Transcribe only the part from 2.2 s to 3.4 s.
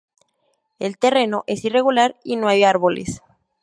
y no hay árboles.